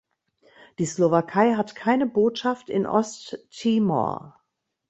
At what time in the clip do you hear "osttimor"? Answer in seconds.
2.87-4.41